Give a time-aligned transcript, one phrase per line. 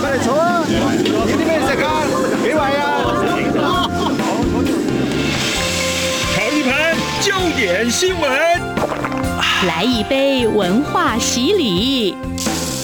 [0.00, 0.64] 快点坐啊！
[0.66, 0.72] 有
[1.26, 1.86] 啲咩食啊？
[2.42, 2.84] 几位啊？
[6.34, 8.30] 炒一盘焦点新闻，
[9.66, 12.16] 来一杯文化洗礼，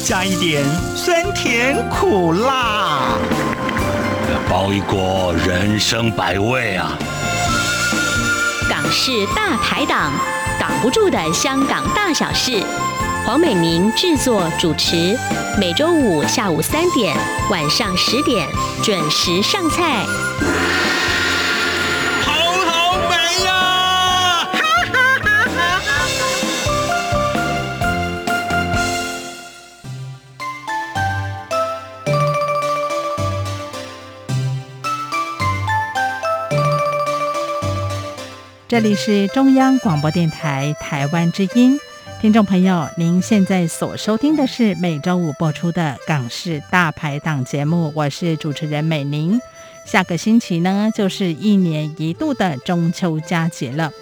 [0.05, 0.65] 加一点
[0.95, 3.19] 酸甜苦辣，
[4.49, 6.97] 包一锅人生百味啊！
[8.71, 10.13] 港式大排档，
[10.61, 12.63] 挡不住的香港大小事。
[13.29, 15.15] 黄美明制作主持，
[15.61, 17.15] 每周五下午三点、
[17.51, 18.49] 晚上十点
[18.83, 20.03] 准时上菜。
[22.23, 22.33] 好
[22.65, 24.49] 好美呀！
[24.51, 24.59] 哈
[24.95, 26.09] 哈哈哈
[38.67, 41.79] 这里是中央广播电台台湾之音。
[42.21, 49.41] 听众朋友，您现在所收听的是每周五播出的港式大排档节目，我是主持人美玲。
[49.85, 53.93] 下个星期呢，就是一年一度的中秋佳节了，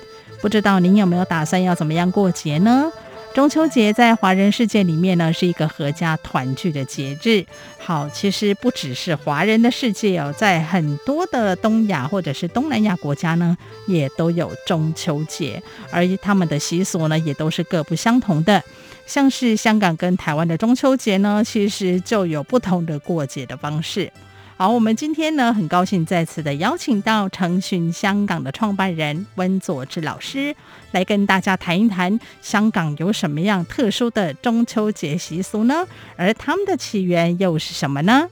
[0.41, 2.91] 不知道您有没有打算要怎么样过节呢？
[3.37, 7.45] 中秋节在华人世界里面呢，是一个合家团聚的节日。
[7.77, 13.55] 好，其实不只是华人的世界哦，在很多的东亚或者是东南亚国家呢，
[13.87, 18.63] 也都有中秋节，而他们的习俗呢，也都是各不相同的。
[19.05, 24.11] 像是香港跟台湾的中秋节呢，其实就有不同的过节的方式。
[24.59, 30.57] 好，我们今天呢，很高兴再次的邀请到承寻香港的创办人温佐知老师
[30.93, 35.87] 来跟大家谈一谈香港有什么样特殊的中秋节习俗呢？
[36.17, 38.31] 而他们的起源又是什么呢？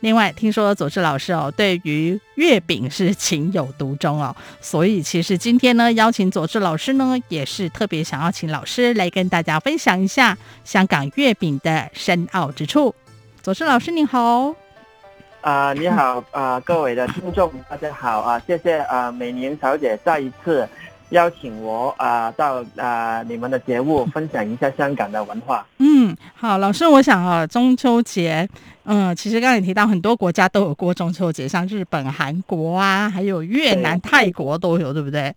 [0.00, 12.92] 另外，听说佐治老师哦，对于月饼是情有独钟哦，所以其实今天呢，邀请佐治老师呢，也是特别想要请老师来跟大家分享一下香港月饼的深奥之处。
[13.40, 14.52] 佐治老师您好。
[15.40, 20.68] 啊、你好，啊、各位的听众，大家好啊，谢谢啊、美玲小姐再一次
[21.10, 25.66] 邀请我啊、呃、到啊、呃、你们的节目，分享一下香港的文化。
[25.78, 28.48] 嗯，好，老师，我想啊，中秋节。
[28.84, 35.32] 嗯，其实刚才你提到很多国家都有过中秋节，像日本、韩国啊，还有越南、泰国都有，对不对？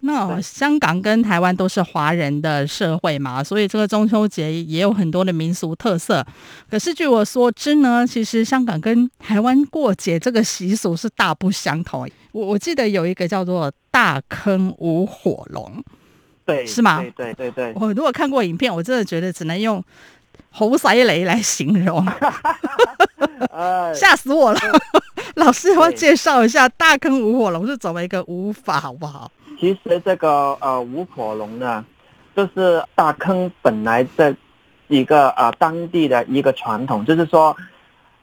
[0.00, 6.24] 那香港跟台湾都是华人的社会嘛，所以这个中秋节也有很多的民俗特色。
[6.68, 12.06] 可是据我所知呢，其实香港跟台湾过节这个习俗是大不相同。
[12.38, 15.82] 我我记得有一个叫做大坑舞火龙，
[16.46, 16.98] 对，是吗？
[17.00, 17.72] 对对对对。
[17.74, 19.82] 我如果看过影片，我真的觉得只能用。
[20.50, 22.04] 猴塞雷来形容，
[23.94, 24.58] 吓死我了！
[25.34, 29.30] 老师，我要介绍一下大坑舞火龙是怎么一个舞法，好不好？
[29.60, 31.84] 其实这个呃舞火龙呢，
[32.34, 34.34] 就是大坑本来的
[34.88, 37.54] 一个呃当地的一个传统，就是说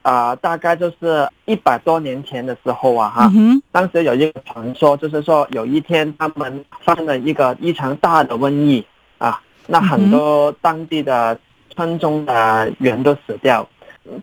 [0.05, 8.85] 啊、呃，大概就是一百多年前的时候啊，哈、嗯，当时有一个传说，就是说有一天他们发生了一个异常大的瘟疫
[9.17, 11.37] 啊，那很多当地的。
[11.75, 13.67] 村中的人都死掉，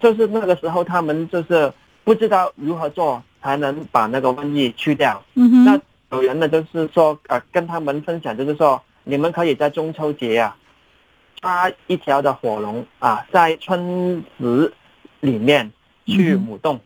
[0.01, 1.71] 就是那个时候，他们就是
[2.03, 5.23] 不知道如何做才能把那个瘟疫去掉。
[5.35, 5.63] 嗯。
[5.63, 5.79] 那
[6.17, 10.57] 有人呢，就是说，呃，跟他们分享，就是说，你们可以在中秋节啊，
[11.43, 14.73] 抓一条的火龙啊，在村子
[15.23, 15.73] 里面
[16.05, 16.79] 去舞动，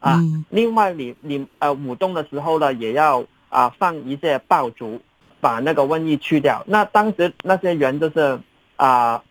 [0.00, 0.20] 嗯、啊。
[0.48, 4.98] 另外你，你你呃舞动的时候呢，也要啊放一些爆竹，
[5.40, 6.64] 把那个瘟疫去掉。
[6.66, 8.40] 那当时那些人就是
[8.76, 9.22] 啊。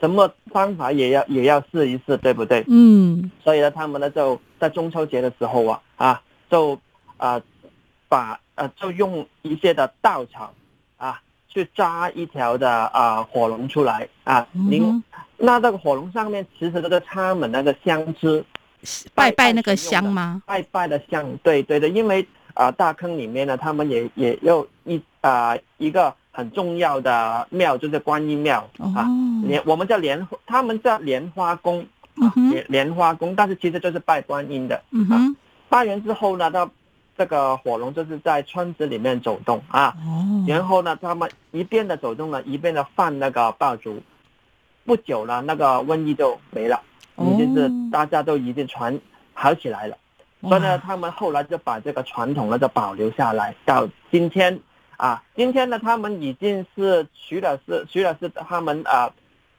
[0.00, 2.64] 什么方法也要也要试一试，对不对？
[2.68, 3.30] 嗯。
[3.44, 6.72] 所以呢，他们呢就在中秋节的时候啊啊，就
[7.18, 7.42] 啊、呃、
[8.08, 10.54] 把呃就用一些的稻草
[11.50, 14.46] 啊去扎一条的啊、呃、火龙出来啊。
[14.52, 15.02] 您、嗯、
[15.36, 18.44] 那这个火龙上面其实都是插满那个香枝，
[19.14, 20.42] 拜拜那个香吗？
[20.46, 22.22] 拜拜的香，对对的，因为
[22.54, 26.14] 啊、呃、大坑里面呢，他们也也有一啊、呃、一个。
[26.32, 28.96] 很重要的庙就是观音庙、oh.
[28.96, 29.04] 啊，
[29.44, 31.84] 莲我们叫莲，他们叫莲花宫
[32.22, 34.80] 啊，莲莲花宫，但是其实就是拜观音的。
[34.92, 35.36] 嗯哼、啊，
[35.68, 36.70] 拜完之后呢，到
[37.20, 40.50] 这个火龙就是在村子里面走动啊，oh.
[40.50, 44.02] 然后呢，他们一边的走动呢，一边的放那个爆竹，
[44.86, 46.80] 不久呢，那个瘟疫就没了，
[47.18, 48.98] 已经是大家都已经传
[49.34, 49.98] 好起来了
[50.40, 50.50] ，oh.
[50.50, 54.58] 所以呢，他们后来就把这个传统呢就保留下来，到今天。
[54.96, 59.10] 啊，今天呢，他们已经是除了是除了是他们啊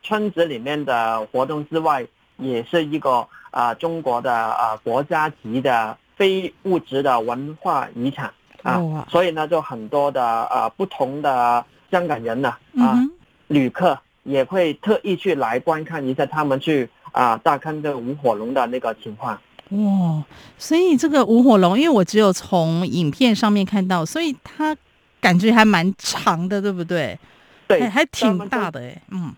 [0.02, 8.31] 村子里面的活动之外，也是一个啊中国的啊国家级的非物质的文化遗产
[8.62, 12.95] 啊，所以呢，就很多的啊不同的香港人呢啊
[13.47, 19.33] 旅客也会特意去来观看一下，他们去啊大坑的无火龙的那个情况。
[19.69, 20.23] 哇，
[20.59, 24.77] 所以这个无火龙，因为我只有从影片上面看到，所以它
[25.19, 27.17] 感觉还蛮长的，对不对？
[27.67, 29.01] 对，还，还挺大的哎。
[29.09, 29.33] 嗯，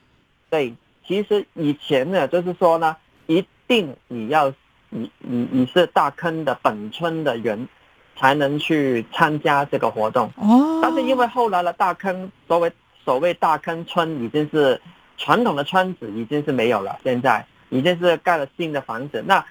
[0.50, 0.74] 对，
[1.08, 2.94] 其实以前呢，就是说呢，
[3.28, 4.54] 一定你要
[4.94, 7.68] 你你你是大坑的本村的人，
[8.16, 10.32] 才能去参加这个活动。
[10.38, 10.80] 哦。
[10.82, 12.72] 但是因为后来的大坑所谓
[13.04, 14.80] 所谓大坑村已经是
[15.18, 17.46] 传统的村子，已经是没有了，现在。
[17.70, 19.44] 已经是盖了新的房子，那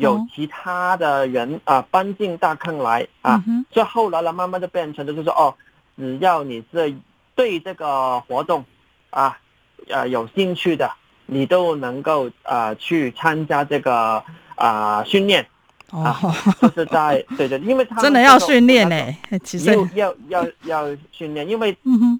[0.00, 3.40] 有其他的人啊、呃、搬进大坑来啊，
[3.70, 5.54] 所以后来呢，慢慢就变成就是说，哦，
[5.96, 6.92] 只要你是
[7.36, 8.64] 对这个活动
[9.10, 9.38] 啊
[9.86, 10.90] 呃有兴趣的，
[11.26, 14.24] 你都能够啊、呃、去参加这个
[14.58, 15.46] 啊、呃、训练。
[15.90, 16.20] 啊，
[16.60, 18.96] 就是在对对，因为他真的要训练呢，
[19.42, 19.74] 其实。
[19.94, 21.74] 要要要训练，因为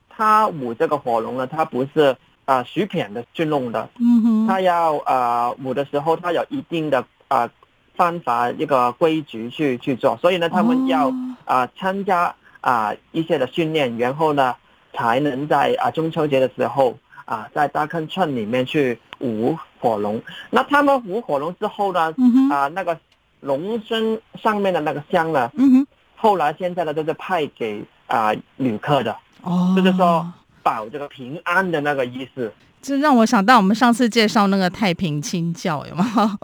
[0.08, 2.16] 他舞这个火龙呢，他不是。
[2.48, 7.46] 啊，徐片的去弄的，嗯哼，他要啊舞的时候，他有一定的啊
[7.94, 11.12] 方法一个规矩去去做，所以呢，他们要
[11.44, 14.56] 啊参加啊一些的训练，然后呢，
[14.94, 16.96] 才能在啊中秋节的时候
[17.28, 20.20] 啊在大坑村里面去舞火龙。
[20.50, 22.98] 那他们舞火龙之后呢，嗯、啊那个
[23.40, 25.86] 龙身上面的那个香呢，嗯哼，
[26.16, 30.26] 后来现在呢都是派给啊旅客的，哦，就是说。
[30.60, 32.52] 保这个平安的那个意思，
[32.82, 36.38] 就让我想到我们上次介绍那个太平清教，有吗？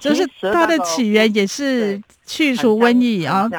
[0.00, 3.50] 就是它的起源也是去除瘟疫啊，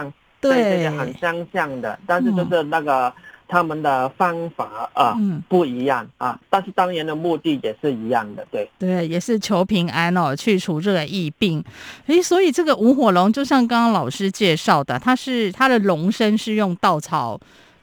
[0.41, 3.13] 对，很相像的，但是就是那个
[3.47, 11.63] 他们的方法啊、嗯、不一样啊，但是当然的目的也是一样的，对，对，也是求平安哦，去除这个疫病。
[12.07, 17.39] 诶，所以这个舞火龙就像刚刚老师介绍的，它是它的龙身是用稻草。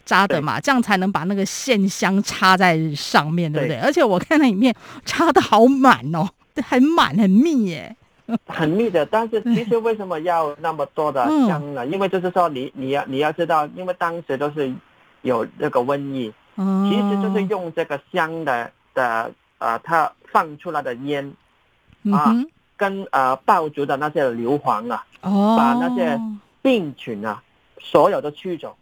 [0.06, 3.76] 扎的嘛，这样才能把那个线香插在上面，对不对？
[3.78, 4.74] 对，而且我看那里面
[5.06, 6.28] 插的好满哦，
[6.62, 7.96] 很满很密耶，
[8.46, 9.06] 很密的。
[9.06, 11.86] 但是其实为什么要那么多的香呢？
[11.86, 14.70] 嗯、因为就是说你你要你要知道，因为当时都是
[15.24, 21.26] 有这个瘟疫，嗯、其实就是用这个香的的呃，它放出来的烟
[22.12, 26.20] 啊，嗯、跟呃爆竹的那些硫磺啊，哦、把那些
[26.60, 27.42] 病菌啊，
[27.80, 28.76] 所有都驱走。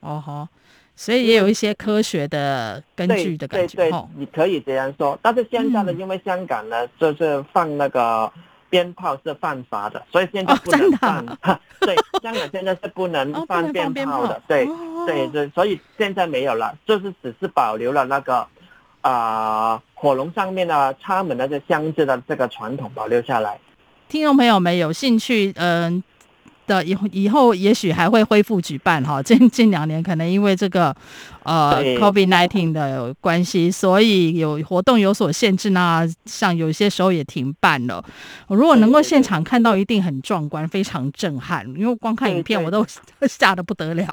[0.00, 0.48] 哦吼，
[0.96, 3.76] 所以也有一些科学的根据的感觉。
[3.76, 5.18] 对对，对，你可以这样说。
[5.20, 8.32] 但是现在呢，因为香港呢，就是放那个
[8.70, 11.24] 鞭炮是犯法的，所以现在不能放。
[11.80, 14.40] 对，香港现在是不能放鞭炮的。
[14.48, 14.66] 对
[15.06, 18.46] 对对，所以现在没有了，就是只是保留了那个
[19.00, 23.58] 啊火龙上面的插满那个箱子的这个传统保留下来。
[24.08, 26.02] 听众朋友们有兴趣，嗯。
[26.66, 30.94] 的以以后也许还会恢复举办哈，近近两年可能因为这个
[31.42, 38.04] 呃 COVID-19 的关系，所以有活动有所限制呢，像有些时候也停办了。
[38.48, 41.66] 如果能够现场看到，一定很壮观，非常震撼。
[41.76, 42.86] 因为光看影片我 都
[43.28, 44.06] 吓得不得了。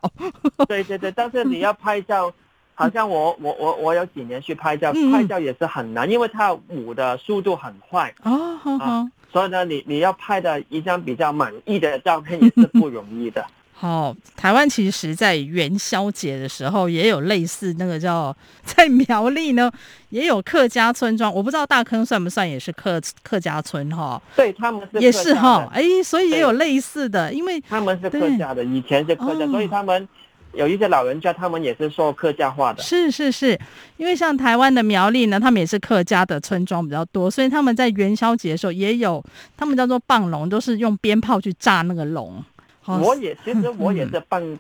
[0.68, 2.32] 对对对，但是你要拍照，
[2.74, 8.14] 好像我我我我有几年去拍照，拍照也是很难，因为它舞的速度很快。
[8.24, 9.08] 哦，好好。
[9.32, 13.46] 所以呢，你你要拍的一张比较满意的照片也是不容易的。
[13.72, 18.36] 好，台湾其实，在元宵节的时候也有类似那个叫
[18.66, 19.72] 在苗栗呢，
[20.10, 21.34] 也有客家村庄。
[21.34, 24.22] 我不知道大坑算不算也是客客家村哈？
[24.36, 25.70] 对，他们是也是哈。
[25.74, 30.08] 哎，所以也有类似的，因为他们是客家的，以前是客家，所以他们。
[30.54, 32.82] 有一些老人家，他们也是说客家话的。
[32.82, 33.60] 是是是，
[33.98, 39.24] 因为像台湾的苗栗呢，他们也是客家的村庄比较多，所以他们在元宵节的时候也有，
[39.56, 42.44] 他们叫做棒龙，都是用鞭炮去炸那个龙。
[42.86, 44.60] 我也其实我也是半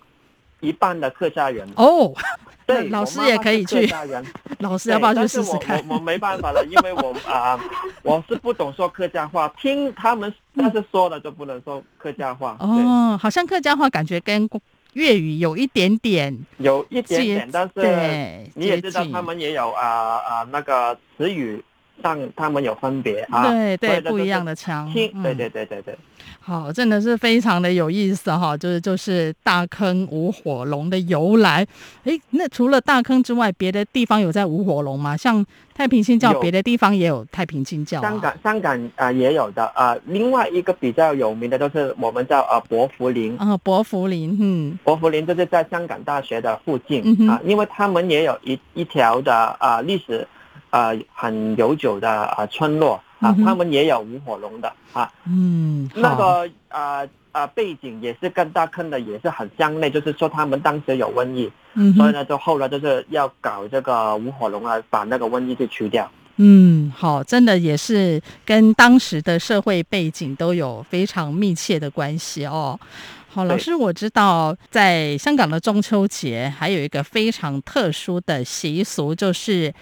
[0.59, 2.13] 一半的客家人哦。
[2.67, 3.91] 对，老师也可以去。
[4.59, 5.83] 老师要不要去试试看？
[5.87, 7.59] 我我没办法了，因为我啊、呃，
[8.03, 12.55] 我是不懂说客家话，听他们但是说了就不能说客家话。
[12.59, 14.47] 哦，好像客家话感觉跟。
[14.93, 21.63] 粤语有一点点，有一点点，但是你也知道，他们也有啊啊那个词语
[22.01, 25.97] 上，他们有分别啊，对对，不一样的腔，对对对对对。
[26.41, 31.67] 好，真的是非常的有意思哈，就是就是大坑舞火龙的由来。
[32.03, 35.15] 哎，那除了大坑之外，别的地方有在舞火龙吗？
[35.15, 38.01] 像太平清教，别的地方也有太平清教。
[38.01, 50.27] 香港香港啊、呃、也有的啊、呃，另外一个比较有名的就是我们叫呃薄福林啊，薄福林，嗯，薄福林就是在香港大学的附近、嗯、啊，因为他们也有一一条的啊历史
[50.71, 52.99] 啊很悠久的啊村落。
[53.19, 66.09] 啊，他们也有舞火龙的啊，嗯，那个呃呃背景也是跟大坑的也是很相类，就是说他们当时有瘟疫，嗯，所以呢，就后来就是要搞这个舞火龙啊，把那个瘟疫给除掉。
[66.37, 72.79] 嗯，好，真的也是跟当时的社会背景都有非常密切的关系哦。
[73.27, 79.73] 好，老师，我知道在香港的中秋节还有一个非常特殊的习俗，就是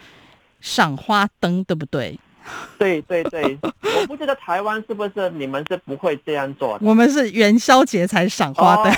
[0.60, 2.20] 赏花灯，对不对？
[2.78, 6.86] 对对对，我不知道台湾是不是你们是不会这样做的。
[6.86, 8.94] 我们是元宵节才赏花灯，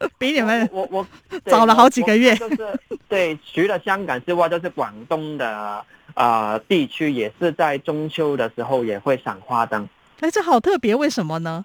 [0.00, 1.06] 哦、 比你们我我
[1.44, 2.34] 早了好几个月。
[2.36, 5.48] 就是对，除了香港之外，就是广东的
[6.14, 9.88] 啊、呃、地区也是在中秋的时候也会赏花灯。
[10.20, 11.64] 哎，这好特别，为什么呢？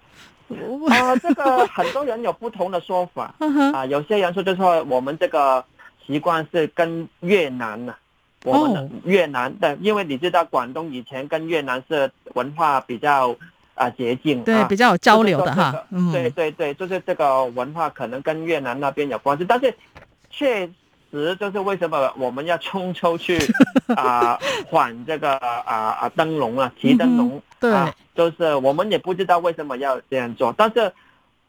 [0.88, 5.64] 啊、呃，这个很多人有不同的说法啊、呃，有些人说就说我们这个
[6.06, 7.98] 习惯是跟越南呢、啊，
[8.44, 13.30] 我们的越南的，因为你知道广东以前跟越南是文化比较
[13.74, 19.74] 啊、呃、接近，对，啊、比较有交流的、哈，嗯，对对对，就是这个文化可能跟越南那边有关系，但是
[20.30, 20.68] 确
[21.10, 23.38] 实就是为什么我们要冲出去
[23.96, 27.42] 啊换这个啊啊灯笼啊提灯笼。
[27.62, 30.92] 啊，就是我们也不知道为什么要这样做，但是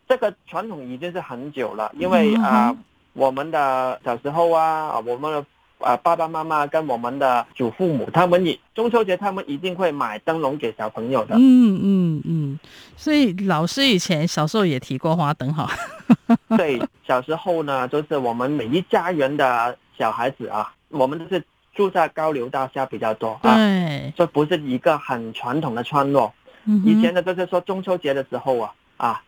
[0.08, 2.78] 这个传统已经是很久了，因为啊、呃，
[3.14, 5.44] 我们的小时候啊，我们的
[5.84, 11.36] 啊爸爸妈妈跟我们的祖父母，他们也中秋节他们一定会买灯笼给小朋友的。
[11.36, 12.60] 嗯嗯嗯，
[12.98, 15.70] 所以老师以前小时候也提过花灯哈。
[16.58, 21.44] 对，小时候呢，就是我们每一家人的小孩子啊，我们都是。
[21.76, 23.58] 住在高楼大厦比较多啊，
[24.16, 26.32] 这不是一个很传统的村落。
[26.66, 29.24] 嗯、以前呢，就是说中秋节的时候啊，啊，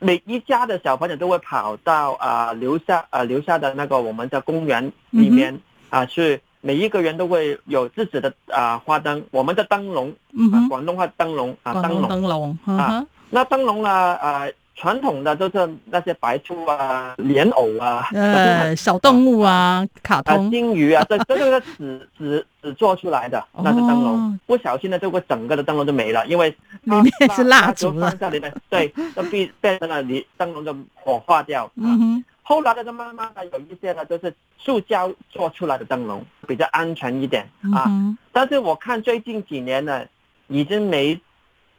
[0.00, 5.56] 每一家的小朋友都会跑到啊留下啊留下的那个我们的公园里面、
[5.90, 14.46] 嗯、啊，是每一个人都会有自己的啊花灯，我们的灯笼，嗯、啊，广东话灯笼啊，灯笼灯笼啊，那灯笼呢啊。
[14.78, 24.14] 传统的都是那些白兔啊、莲藕啊、呃小动物啊、卡通、啊、金鱼啊，这这个是纸纸纸做出来的，那个灯笼。
[24.16, 26.50] 哦、不小心呢，这个整个的灯笼就没了，因为
[26.82, 28.10] 里面是蜡烛了。
[28.10, 31.64] 放在里面，对，就变变成了你灯笼就火化掉。
[31.64, 32.24] 啊、嗯哼。
[32.48, 37.86] 后来的就慢慢的有一些呢，就是塑胶做出来的灯笼，比较安全一点啊。
[37.88, 40.06] 嗯、但是我看最近几年呢，
[40.46, 41.20] 已经没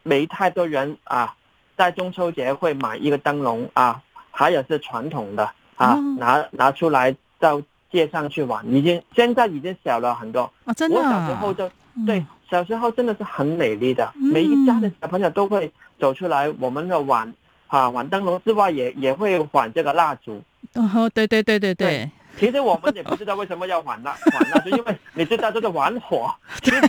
[0.04, 1.34] 没太多人啊。
[1.78, 10.52] 在中秋节会买一个灯笼啊，还有是传统的啊，拿拿出来到街上去玩，已经现在已经小了很多。
[10.66, 10.98] 啊，真的。
[10.98, 11.72] 我小时候就
[12.06, 17.34] 对，小时候真的是很美丽的，每一家的小朋友都会走出来，我们的玩
[17.68, 20.44] 啊玩灯笼之外也，也也会玩这个蜡烛。
[20.76, 21.88] 哦，对对对对对。
[21.88, 26.32] 对其实我们也不知道为什么要玩蜡，玩蜡就，因为你知道这是玩火，
[26.62, 26.80] 其实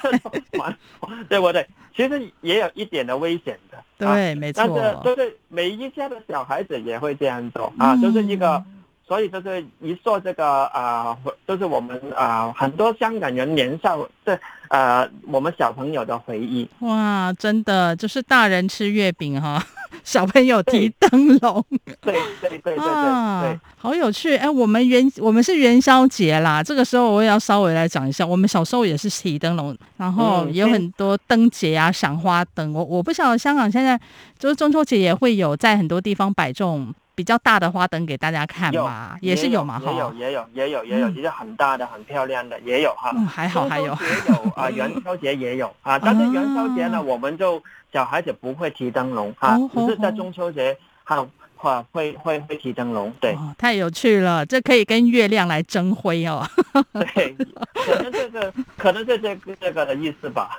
[0.58, 1.66] 玩火，对不对？
[1.96, 3.78] 其实也有一点的危险的。
[3.96, 4.62] 对，没错。
[4.62, 8.62] 但是就是每一家的小孩子也会这样做啊，就是一个，
[9.06, 11.16] 所以就是一说这个啊，
[11.46, 16.68] 就是我们啊很多香港人年少这呃我们小朋友的回忆。
[16.80, 19.64] 哇，真的就是大人吃月饼哈。
[20.04, 21.64] 小朋友提灯笼，
[22.00, 24.48] 对对对对对对，好有趣哎！
[24.48, 32.72] 我们元我们是元宵节啦，这个时候我也要稍微来讲一下，我们小时候也是提灯笼，然后也有很多灯节啊，赏花灯。
[32.72, 33.98] 我我不晓得香港现在
[34.38, 43.86] 就是中秋节也会有在很多地方摆这种比较大的花灯给大家看嘛，也是有嘛哈，也有也有也有也有，其实很大的很漂亮的也有哈，还好还有。
[43.86, 47.60] 也有啊， 元宵节也有啊，但是元宵节呢，我们就。
[47.90, 51.16] 小孩子不会提灯笼啊，只是在中秋节还
[51.58, 56.48] 会会会会提灯笼，对、哦，太有趣了，这可以跟月亮来争辉哦。
[56.94, 57.36] 对，
[57.74, 60.50] 可能这个可能是这个这个的意思吧。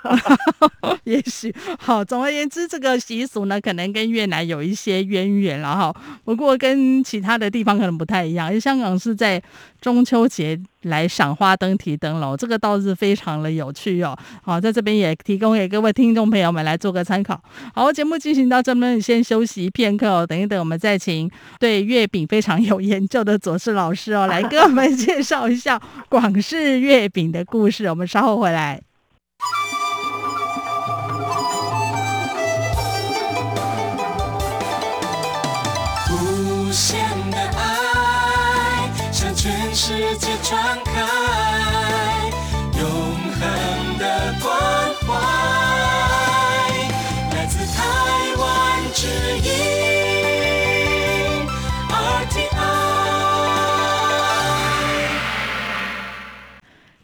[1.06, 5.96] 也许好，总而言之，这个习俗呢，可能跟越南有一些渊源了哈。
[6.24, 9.41] 不过跟其他的地方可能不太一样，因为香港是在
[9.82, 10.60] 中秋节。
[10.84, 14.18] 来赏花灯、提灯笼，这个倒是非常的有趣哦。
[14.41, 17.38] 好，在这边也提供给各位听众朋友们来做个参考。
[17.75, 20.25] 好，节目进行到这边，先休息片刻哦。
[20.25, 21.29] 等一等，我们再再请
[21.60, 25.79] 对月饼非常有研究的左氏老师哦，来跟我们 介绍一下
[26.10, 27.86] 广式月饼的故事。
[27.86, 28.81] 我们稍后回来。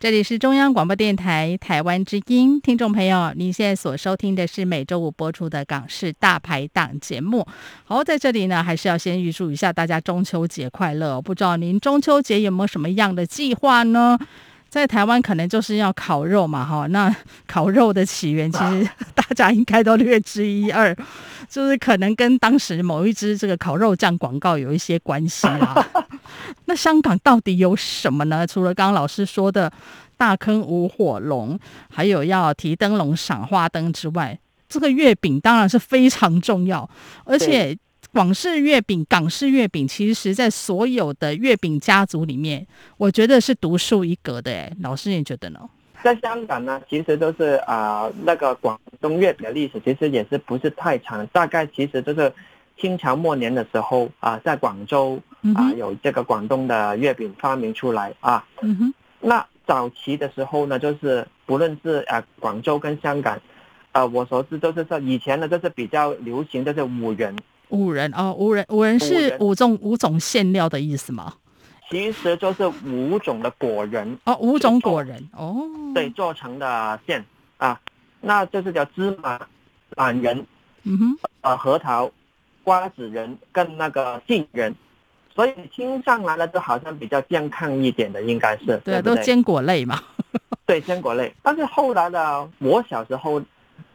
[0.06, 7.44] 这里是中央广播电台台湾之音，听众朋友，您现在所收听的是每周五播出的港式大排档节目。
[7.86, 11.20] 好，在这里呢，还是要先预祝一下大家中秋节快乐。
[11.20, 14.16] 不知道您中秋节有没有什么样的计划呢？
[14.70, 17.16] 在台湾可能就是要烤肉嘛，哈，那
[17.48, 20.96] 烤肉的起源其实 大家应该都略知一二，
[21.50, 25.84] 就是可能跟当时某一支这个烤肉酱广告有一些关系啦。
[26.65, 28.46] 那香港到底有什么呢？
[28.46, 29.72] 除了刚刚老师说的
[30.18, 36.89] 大坑舞火龙，还有要提灯笼赏花灯之外，这个月饼当然是非常重要，
[37.24, 37.77] 而且。
[38.13, 42.65] 广式月饼、港式月饼，其实，在所有的月饼家族里面，
[42.96, 44.54] 我觉得是独树一格的。
[44.54, 45.60] 哎，老师，你觉得呢？
[46.01, 52.32] 在香港呢，其实都是啊、呃，那个广东月饼的历史其实也是不是太长，大概其实就是
[52.77, 55.22] 清朝末年的时候啊、呃，在广州
[55.55, 58.46] 啊、呃、有这个广东的月饼发明出来啊。
[58.62, 58.94] 嗯哼。
[59.20, 63.36] 那早期的时候呢，就是不论是啊、呃、广州跟香港，
[63.91, 67.36] 啊、呃，我所知都是说以前呢，就是比较流行就是五仁。
[67.70, 71.34] 五仁哦，五仁五仁是五种五种馅料的意思吗？
[71.89, 75.55] 其实就是五种的果仁哦，五种果仁哦，
[75.94, 77.24] 对，做成的馅
[77.58, 77.79] 啊，
[78.22, 79.39] 那就是叫芝麻、
[79.96, 80.46] 榄仁，
[80.84, 82.10] 嗯哼，呃，核桃、
[82.66, 84.76] 瓜子仁跟那个杏仁，
[85.34, 90.02] 所以听上来了，就好像比较健康一点的，应该是对，对对都坚果类嘛，
[90.66, 91.34] 对，坚果类。
[91.44, 93.40] 但是后来呢，我小时候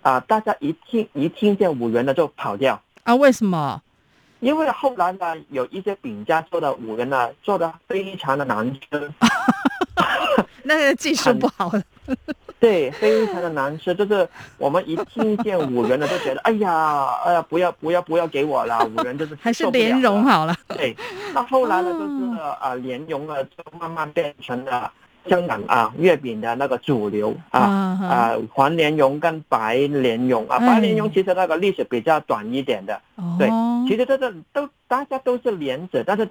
[0.00, 2.80] 啊、呃，大家一听一听见五仁的，就跑掉。
[3.02, 3.82] 啊，为什么？
[4.38, 9.12] 因为后来呢，有一些饼家做的五仁呢，做的非常的难吃，
[10.62, 11.82] 那个技术不好了。
[12.60, 20.54] 对，非常的难吃，就是我们一听见五仁的，就觉得哎呀，哎呀，不要不要不要给我了， 五仁就是还是莲蓉好了。
[20.68, 20.94] 对，
[21.34, 23.50] 那后来呢，就是啊，莲蓉呢，就
[23.80, 24.92] 慢慢变成了。
[25.28, 33.50] 香港啊，月饼的那个主流啊啊，黄莲蓉跟白莲蓉啊，白莲蓉其实那个历史比较短一点的，哎、对，
[33.86, 36.26] 其实这个都大家都是莲子，但是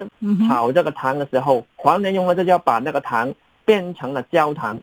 [0.48, 3.32] 炒这个糖的时候，黄莲蓉呢就要把那个糖
[3.64, 4.76] 变成了焦糖，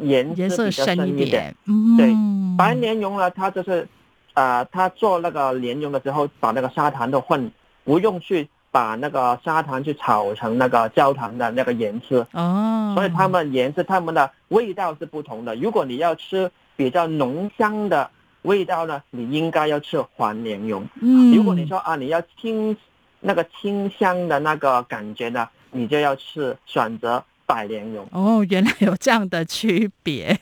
[0.00, 1.54] 颜色比较深一点，
[1.96, 2.14] 对，
[2.56, 3.86] 白莲蓉呢，它就是
[4.32, 7.50] 啊，它做那个莲蓉的时候，把那个砂糖都混，
[7.84, 8.48] 不用去。
[8.74, 15.54] 把那个砂糖去炒成那个焦糖的那个颜色哦，所以它们颜色、它们的味道是不同的。
[15.54, 18.10] 如果你要吃比较浓香的
[18.42, 20.84] 味道呢，你应该要吃黄莲蓉。
[21.00, 22.76] 嗯，如果你说啊，你要清
[23.20, 28.06] 那个清香的那个感觉呢，你就要吃选择白莲蓉。
[28.12, 30.38] 哦，原来有这样的区别。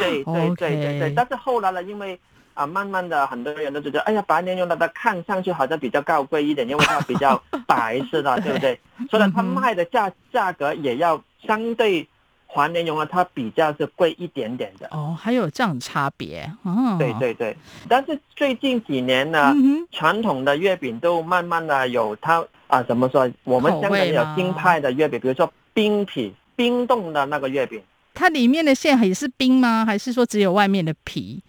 [0.00, 2.18] 对对对对 对，但是后来呢，因为。
[2.56, 8.80] 啊，慢慢的，很多人都觉得，哎呀，白莲蓉的它看上去好像比较高贵一点，因为它比较白似的，对不对？
[9.10, 12.08] 所以它卖的价价格也要相对
[12.46, 14.88] 黄莲蓉啊，它比较是贵一点点的。
[14.90, 16.50] 哦，还有这样差别。
[16.62, 17.54] 哦，对对对。
[17.90, 23.30] 但是最近几年呢，嗯、传统的月饼都慢慢的有它啊，怎么说？
[23.44, 27.80] 我们香港有新派的月饼，比如说冰皮、冰冻的那个月饼。
[28.14, 29.84] 它里面的馅也是冰吗？
[29.84, 31.42] 还是说只有外面的皮？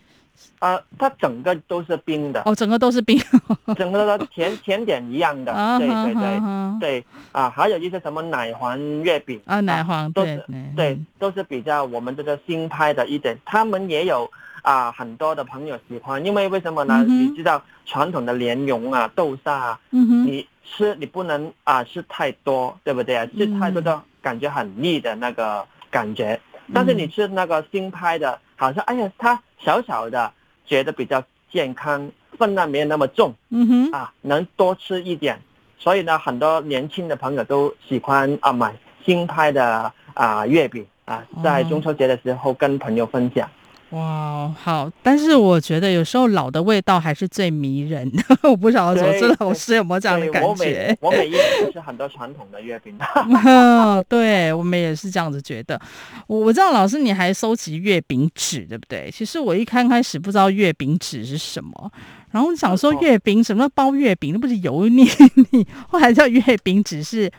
[0.59, 3.19] 啊、呃，它整个都是冰的哦，整个都是冰，
[3.77, 14.29] 整个的甜甜点一样的，对对对对啊，还有一些什么奶黄月饼啊，奶黄都是对，对，都是比较我们这个新拍的一点，他们也有
[14.61, 17.05] 啊很多的朋友喜欢，因为为什么呢？
[17.07, 23.25] 嗯、你知道传统的莲蓉啊、豆沙啊，嗯、你吃你不能啊吃太多，对不对啊？
[23.37, 30.33] 吃太多的感觉很腻的那个感觉，嗯、但是你吃那个新拍的，好像哎呀，它小小的。
[30.69, 35.39] 觉得比较健康，分量没有那么重，嗯哼，啊，能多吃一点，
[35.79, 43.49] 所以呢，很多年轻的朋友都喜欢啊买新拍的啊月饼啊，在中秋节的时候跟朋友分享。
[43.91, 48.21] 哇，好，但是我觉得有时候老的味道还是最迷人的。
[48.49, 50.97] 我不晓得说，老师有没有这样的感觉？
[50.99, 52.97] 我每一年吃很多传统的月饼。
[53.45, 55.79] 嗯，对，我们也是这样子觉得。
[56.27, 59.09] 我我知道老师你还收集月饼纸，对不对？
[59.09, 61.89] 其实我一开开始不知道月饼纸是什么，
[62.31, 65.07] 然后想说月饼什么包月饼，那不是油腻
[65.51, 67.31] 腻， 后来叫月饼纸是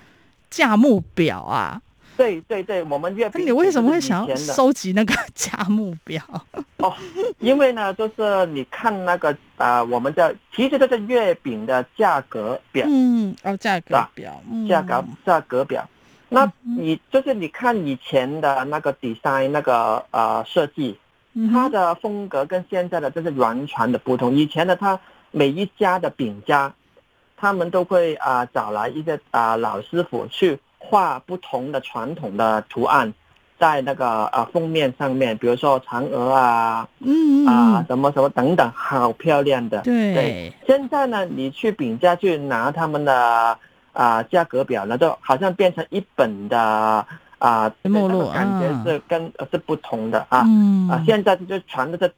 [0.48, 1.82] 价目表啊。
[2.18, 3.46] 对对对，我们月饼。
[3.46, 6.20] 你为什么会想要收集那个 价目表？
[6.78, 6.92] 哦，
[7.38, 12.84] 因为呢，就是你看那个啊、呃，我们的其实这是月饼的价格表。
[12.88, 15.88] 嗯，哦，价格表，价格价格表。
[16.28, 20.98] 那你就是你看以前的那个 design 那个呃设计，
[21.52, 24.34] 它的风格跟现在的就是完全的不同。
[24.34, 24.98] 以前的它
[25.30, 26.74] 每一家的饼家，
[27.36, 30.58] 他们都会啊、呃、找来一些啊、呃、老师傅去。
[30.88, 33.12] 画不同的传统的图案，
[33.58, 39.82] 在那个呃封面上面，比如说嫦娥啊，嗯啊什么什么等等，好漂亮的。
[39.82, 43.58] 对，对，现在呢，你去饼家去拿他们的
[43.92, 47.06] 啊价格表呢，就好像变成一本的
[47.38, 50.42] 啊，目录那个感觉是跟、啊、是不同的啊。
[50.46, 52.10] 嗯啊，现在就全都是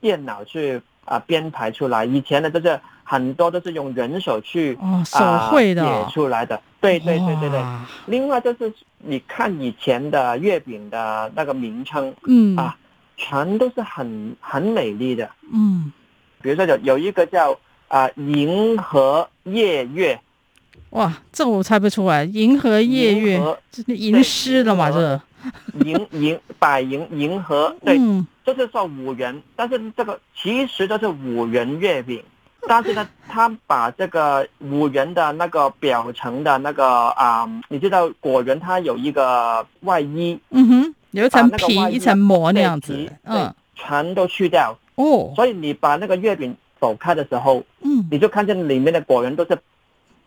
[0.00, 5.18] 电脑去啊编排出来，以前呢都是很多都是用人手去哦手
[5.48, 6.60] 绘的、啊、写出来的。
[6.80, 7.60] 对对对对对。
[8.06, 12.76] 另外就是你看以前的月饼的那个名称，嗯啊，
[13.16, 15.28] 全都是很很美丽的。
[15.52, 15.92] 嗯，
[16.40, 20.20] 比如说有有一个叫啊银河夜月。
[20.90, 23.40] 哇，这我猜不出来，银河夜月，
[23.72, 24.90] 这是吟诗的嘛？
[24.90, 25.20] 这
[25.84, 32.22] 银银百银银河，对，嗯、就是说五元，但是这个其实都是五元月饼，
[32.68, 49.58] 但是呢，他把这个五元的那个表层的那个啊、嗯，你知道果仁它有一个外衣，嗯哼，有一层皮，啊、一层膜那样子，嗯，全都去掉哦，所以你把那个月饼剖开的时候，嗯，你就看见里面的果仁都是。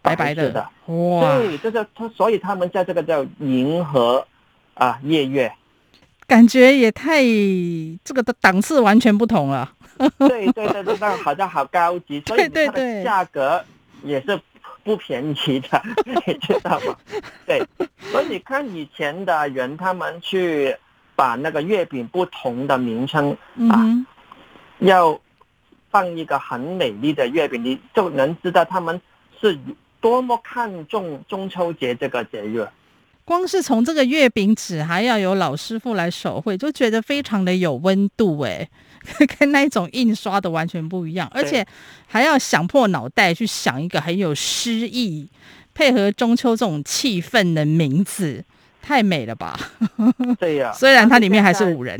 [0.06, 0.52] 白白的，
[0.88, 1.38] 哇！
[1.38, 4.28] 对，就是他，所以他们叫这个叫银河
[4.75, 5.53] 啊夜月，
[6.27, 7.21] 感觉也太
[8.03, 9.71] 这个的档次完全不同了。
[10.17, 13.63] 对对对对，那好像好高级， 所以它的价格
[14.03, 14.39] 也是
[14.83, 15.83] 不便宜的，
[16.25, 16.95] 你知道吗？
[17.45, 17.65] 对，
[18.12, 20.75] 所以你看以前的人，他们去
[21.15, 23.31] 把那个月饼不同的名称
[23.69, 24.05] 啊，嗯、
[24.79, 25.19] 要
[25.89, 29.01] 放一个很美丽的月饼，你就能知道他们
[29.39, 29.57] 是。
[30.03, 32.67] 多么看重中秋节这个节日，
[33.25, 38.67] 光是从这个月饼纸还要有老师傅来手绘，就觉得非常的有温度哎，
[39.39, 41.65] 跟那种印刷的完全不一样，而且
[42.05, 45.29] 还要想破脑袋去想一个很有诗意、
[45.73, 48.43] 配合中秋这种气氛的名字，
[48.81, 49.57] 太美了吧？
[50.38, 51.97] 对呀、啊，虽然它里面还是五人，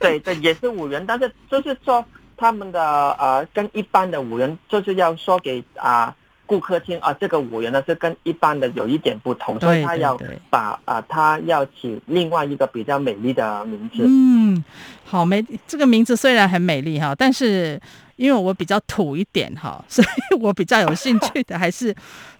[0.00, 2.04] 对 对，也是五人，但是就是说
[2.36, 6.06] 他们的呃，跟一般的五人就是要说给啊。
[6.06, 6.14] 呃
[6.46, 10.18] 顾客听啊，这个五元呢是跟一般的有一点不同，所以他要
[10.50, 14.02] 把啊，他要起另外一个比较美丽的名字。
[14.04, 14.62] 嗯，
[15.04, 17.80] 好美，这个名字虽然很美丽哈，但是
[18.16, 21.94] 因为我比较土一点哈，所以我比较有兴趣的还是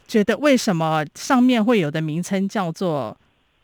[0.06, 3.16] 觉得为什么上面会有的名称叫做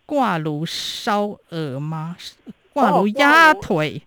[0.07, 2.17] 挂炉烧鹅吗？
[2.73, 4.01] 挂炉鸭腿，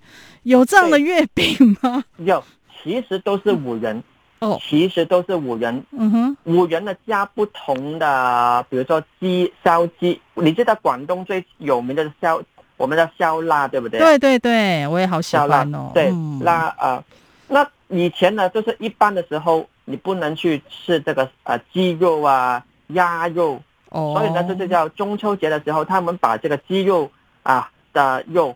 [0.43, 2.03] 有这样的月饼吗？
[2.17, 2.43] 有，
[2.81, 3.95] 其实都是五元。
[3.95, 4.03] 嗯
[4.43, 12.41] 哦，其实都是五仁，嗯哼，五仁呢加不同的，比如说鸡烧鸡，你知道广东最有名的烧，
[12.75, 13.99] 我们叫烧腊，对不对？
[13.99, 15.91] 对对对，我也好喜欢哦。
[15.93, 17.03] 对，那啊、呃，
[17.47, 27.09] 那以前呢，就是一般的时候，你不能去吃这个呃鸡肉啊、鸭肉，哦，所以呢，就是叫中秋节的时候，他们把这个鸡肉
[27.43, 28.55] 啊的肉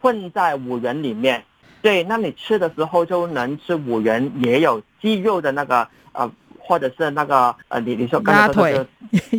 [0.00, 1.44] 混在五仁里面。
[1.82, 8.86] 对，那你吃的时候就能吃五仁，也有鸡肉的那个呃，或者是那个呃，你你说刚才说的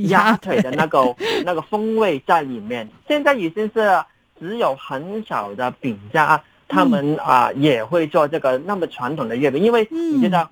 [0.10, 2.90] 鸭腿 的那个那个风味在里面。
[3.08, 4.04] 现在已经是
[4.40, 10.50] 只有很少的饼家，他们啊、呃、也会做这个那么传统的月饼，因为你知道，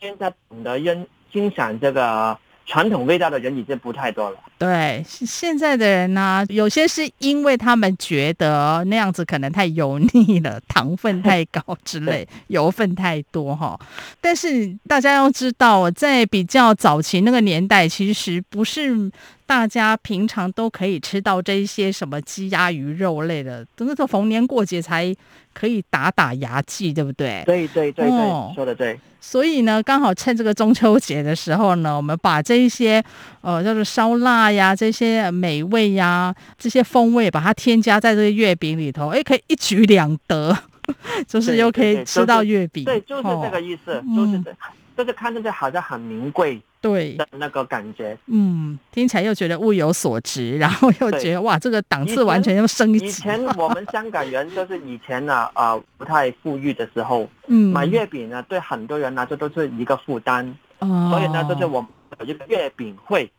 [0.00, 2.38] 现在懂得欣欣赏这个。
[2.68, 4.38] 传统味道的人已经不太多了。
[4.58, 13.78] 对，现在的人呢、啊，有些是因为他们觉得那样子可能太油腻了， 糖分太高之类， 油分太多哈。
[14.20, 19.10] 但是大家要知道，在比较早期那个年代，其实不是。
[19.46, 25.14] 大家平常都可以吃到这一些什么鸡鸭鱼肉类的，等到逢年过节才
[25.54, 27.42] 可以打打牙祭，对不对？
[27.46, 28.98] 对对对对，哦、说的对。
[29.20, 33.02] 所以呢，刚好趁这个中秋节的时候呢，我们把这一些
[33.40, 40.56] 呃叫做烧腊呀、这些美味呀、这些风味，把它添加在这个月饼里头，哎，可以一举两得，
[41.26, 42.84] 就是又可以吃到月饼。
[42.84, 44.56] 对，就是这个意思，哦、就是这，
[44.98, 46.60] 就是看着就好像很名贵。
[46.88, 47.14] 对。
[47.16, 53.06] 的那个感觉，嗯，听起来又觉得物有所值，然后又觉得哇，这个档次完全又升级。
[53.06, 63.30] 以前我们香港人就是以前呢，啊、呃，不太富裕的时候，嗯，买月饼呢，对很多人来说都是一个负担，哦，所以呢，就是我们有一个月饼会，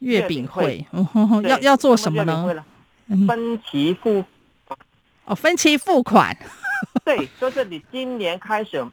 [0.00, 1.06] 月饼会，嗯、
[1.44, 2.64] 要要做什么呢？
[3.26, 4.24] 分期付，
[5.24, 6.36] 哦，分期付款，
[7.04, 8.84] 对，就是你今年开始，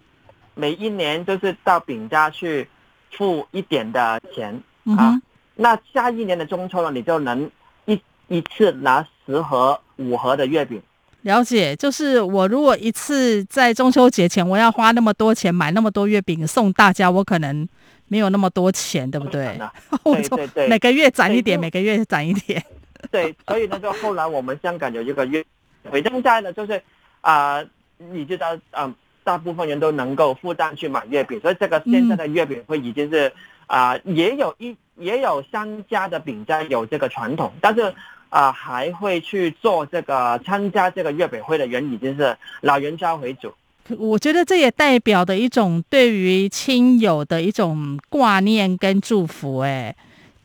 [0.53, 2.67] 每一年就是到饼家去。
[3.17, 5.21] 付一点的钱、嗯、啊，
[5.55, 7.49] 那下一年的中秋呢，你就能
[7.85, 10.81] 一一次拿十盒、五盒的月饼。
[11.21, 17.67] 了解，就是我如果一次在中秋节前我要花那么多钱买那么多月饼送大家，我可能
[18.07, 19.59] 没有那么多钱，对不对？
[20.03, 22.63] 对对 对， 每个月攒一点，每个月攒一点。
[23.09, 25.43] 对，所以呢，就后来我们香港有一个月
[25.91, 26.81] 饼，现在呢，就是
[27.21, 28.83] 啊、呃，你知道啊。
[28.83, 33.33] 呃大部分人都能够负担去买月饼，所以这个现在的月饼会已经是
[33.67, 37.91] 啊、也有一也有商家的饼家有这个传统，但是
[38.29, 43.51] 啊、还会去做这个参加这个月饼会的人，已经是老人家为主。
[43.97, 49.95] 我觉得这也代表的一种对于亲友的一种挂念跟祝福，哎，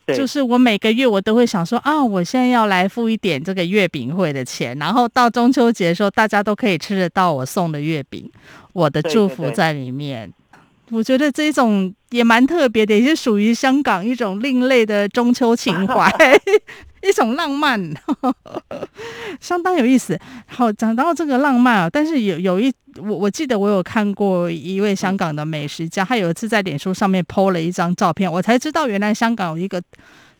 [0.07, 8.29] 就是我每个月我都会想说啊，我现在要来付一点这个月饼会的钱，然后到中秋节的时候，大家都可以吃得到我送的月饼，
[8.73, 10.27] 我的祝福在里面。
[10.27, 10.37] 对对对。
[10.97, 16.11] 我觉得这种也蛮特别的，也是属于香港一种另类的中秋情怀。
[17.07, 18.87] 一种浪漫，呵 呵
[19.39, 20.19] 相当有意思。
[20.45, 29.81] 好，讲到这个浪漫啊，但是有有一我我记得我有看过一位香港的美食家，他有一次在脸书上面 po 了一张照片，我才知道原来香港有一个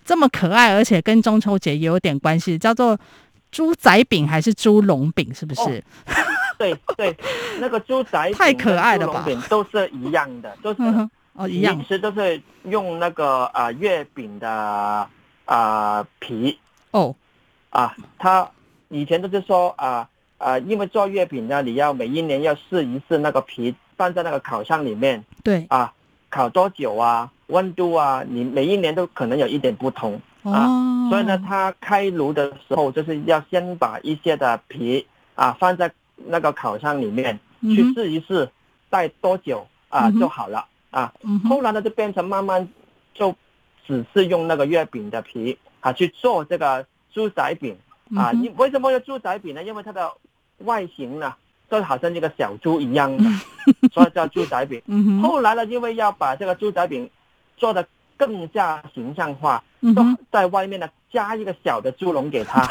[0.05, 2.97] 这么可爱，而且跟中秋节也有点关系，叫做
[3.51, 5.61] 猪仔饼还是猪笼饼，是不是？
[5.61, 6.13] 哦、
[6.59, 7.17] 对对，
[7.59, 10.81] 那个猪仔饼 太可爱了吧，都是一样的，都是
[11.33, 15.07] 哦一样，其实都是用那个啊、呃、月饼的。
[15.51, 16.57] 啊、呃，皮
[16.91, 17.13] 哦，
[17.71, 18.49] 啊，他
[18.87, 25.91] 以前都是说啊啊、呃呃，因为做月饼呢，你要每一年要试一试那个皮放在那个烤箱里面，对啊，
[26.29, 38.49] 烤多久啊，温度啊，你每一年都可能有一点不同、哦、啊，所以呢，他开炉的时候就是要先把一些的皮啊放在那个烤箱里面、嗯、去试一试，
[38.89, 41.13] 待多久啊、嗯、就好了啊，
[41.49, 42.69] 后来呢就变成慢慢
[43.13, 43.35] 就。
[43.87, 47.77] 只是用那个月饼的皮啊去做这个猪仔饼
[48.15, 49.63] 啊，因为什么要猪仔饼呢？
[49.63, 50.11] 因为它的
[50.59, 51.33] 外形呢，
[51.69, 53.23] 就好像一个小猪一样的，
[53.93, 54.81] 所以叫猪仔饼。
[55.21, 57.09] 后来呢，因为要把这个猪仔饼
[57.57, 59.63] 做的更加形象化，
[59.95, 62.63] 都在外面呢加一个小的猪笼给它，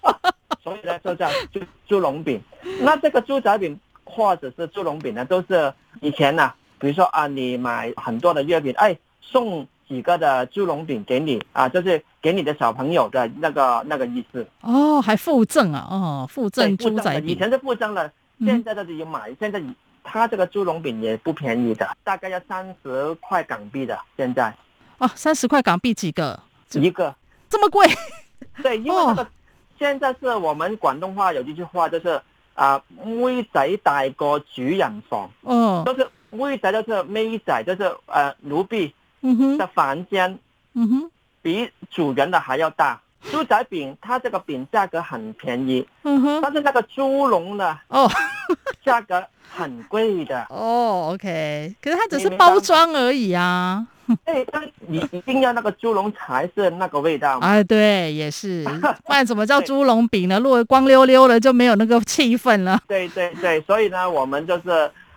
[0.62, 2.40] 所以呢就叫猪猪笼饼。
[2.80, 9.66] 那这个猪仔饼或者是猪笼饼呢，都是以前呢，比如说啊，你买很多的月饼，哎送。
[9.88, 18.10] 几个的猪笼饼给你啊，就是给你的小朋友的那个那个意思哦，还附赠啊，哦，附赠猪仔饼，以前是附赠了，
[18.44, 19.30] 现在都是有买。
[19.30, 19.62] 嗯、现在
[20.02, 23.96] 他这个猪笼饼也不便宜的，大概要三十块港币的。
[24.16, 24.52] 现在
[24.98, 26.40] 哦，三十块港币几个？
[26.72, 27.14] 一个
[27.48, 27.86] 这么贵？
[28.62, 29.28] 对，因为那个
[29.78, 32.20] 现在是我们广东话有一句话，就是
[32.54, 35.30] 啊，妹仔大过主人房。
[35.42, 38.92] 哦，就是妹仔，就是妹仔，就是呃奴婢。
[39.58, 40.38] 的房间，
[40.74, 41.10] 嗯哼，
[41.42, 43.00] 比主人的还要大。
[43.32, 48.08] 猪仔饼，它这个饼价格很便宜，嗯哼，但是那个猪笼的哦，
[48.84, 51.10] 价格很贵的哦。
[51.12, 53.84] OK，可是它只是包装而已啊。
[54.86, 57.40] 你一定要那个猪笼才是那个味道。
[57.40, 58.62] 哎，对，也是，
[59.04, 60.38] 不然怎么叫猪笼饼呢？
[60.38, 62.78] 如果光溜溜的就没有那个气氛了。
[62.86, 64.70] 对对对，所以呢，我们就是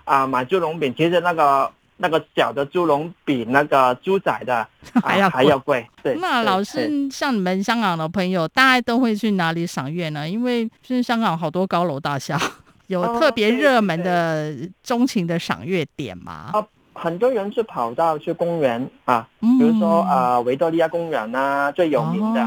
[0.03, 1.71] 啊、呃，买猪笼饼，其实那个。
[2.01, 4.65] 那个小的猪笼比那个猪仔的
[5.03, 5.85] 还要、啊、还要贵。
[6.01, 10.27] 对，那老师像你们香港的朋友，大概都会去哪里赏月呢？
[10.27, 12.39] 因为现在香港好多高楼大厦，
[12.87, 16.51] 有特别热门的钟情的赏月点吗？
[16.53, 22.41] 啊，很多人是跑到去公园啊，比如说啊维多利亚公园啊，最有名的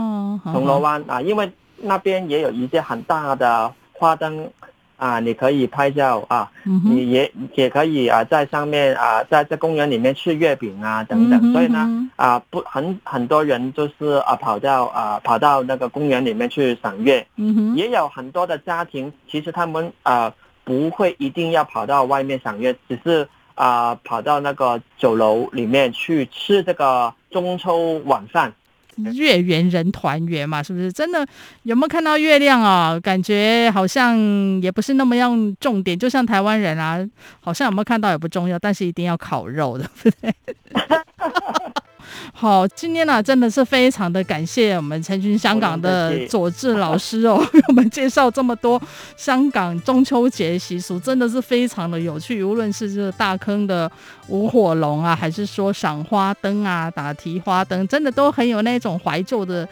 [0.50, 4.50] 铜锣湾啊，因为那边也有一些很大的花灯。
[5.02, 11.40] 啊，你可以拍照啊，嗯、你也也可以啊，在上面啊，在这公园里面吃月饼啊，等等。
[11.42, 17.26] 嗯、所以呢，啊，不很很多人就是啊，跑到啊，跑到那个公园里面去赏月。
[17.34, 28.52] 嗯哼，也有很多的家庭，其实他们啊，不会一定要跑到外面赏月，只是啊，跑到那个酒楼里面去吃这个中秋晚饭。
[29.14, 30.92] 月圆人团圆嘛，是不是？
[30.92, 31.26] 真的
[31.62, 32.98] 有没有看到月亮啊？
[33.00, 34.16] 感觉好像
[34.62, 36.98] 也不是那么样重点，就像台湾人啊，
[37.40, 40.34] 好像有没有看到也不重要，但是一定要烤肉的，对不对？
[42.32, 48.80] 好，今天呢、啊，真的是非常的感谢我们陈军香港的佐治老师哦， 给我们介绍这么多
[49.16, 52.42] 香港中秋节习俗，真的是非常的有趣。
[52.42, 53.90] 无论是这个大坑的
[54.28, 59.68] 舞火龙啊，还是说赏花灯啊、打提花灯，真的都很有那种怀旧的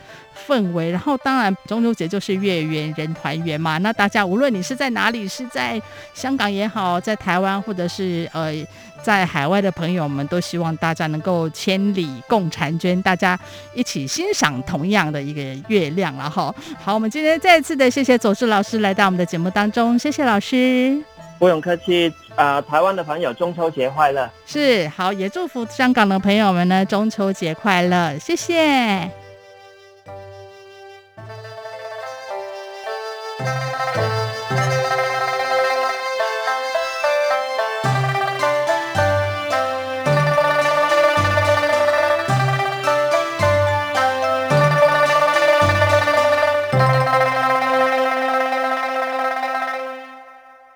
[0.47, 0.91] 氛围。
[0.91, 3.79] 然后，当然中秋节就是月圆人团圆嘛。
[3.79, 5.81] 那大家无论你是在哪里，是在
[6.15, 8.55] 香港也好，在台湾或者是呃。
[9.03, 13.39] 在海外的朋友们都希望大家能够千里共婵娟大家
[13.75, 21.03] 一起欣赏同样的一个月亮然后好我们今天再次的谢谢佐治老师来到我们的节目当中谢谢老师。
[21.39, 24.29] 不用客气啊台湾的朋友中秋节快乐。
[24.45, 29.11] 是好也祝福香港的朋友们呢中秋节快乐谢谢。